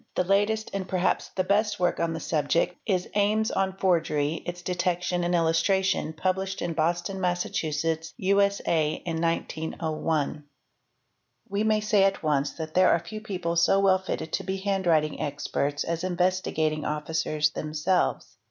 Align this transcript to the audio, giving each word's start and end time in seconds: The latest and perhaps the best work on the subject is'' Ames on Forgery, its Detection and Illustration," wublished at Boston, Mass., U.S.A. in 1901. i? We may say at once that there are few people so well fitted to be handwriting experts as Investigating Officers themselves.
The 0.15 0.23
latest 0.23 0.71
and 0.73 0.87
perhaps 0.87 1.29
the 1.35 1.43
best 1.43 1.79
work 1.79 1.99
on 1.99 2.11
the 2.13 2.19
subject 2.19 2.75
is'' 2.87 3.07
Ames 3.13 3.51
on 3.51 3.77
Forgery, 3.77 4.41
its 4.47 4.63
Detection 4.63 5.23
and 5.23 5.35
Illustration," 5.35 6.13
wublished 6.13 6.67
at 6.67 6.75
Boston, 6.75 7.21
Mass., 7.21 7.45
U.S.A. 7.45 8.91
in 9.05 9.21
1901. 9.21 10.29
i? 10.39 10.41
We 11.47 11.63
may 11.63 11.81
say 11.81 12.03
at 12.03 12.23
once 12.23 12.49
that 12.53 12.73
there 12.73 12.89
are 12.89 12.97
few 12.97 13.21
people 13.21 13.55
so 13.55 13.79
well 13.79 13.99
fitted 13.99 14.33
to 14.33 14.43
be 14.43 14.57
handwriting 14.57 15.21
experts 15.21 15.83
as 15.83 16.03
Investigating 16.03 16.83
Officers 16.83 17.51
themselves. 17.51 18.37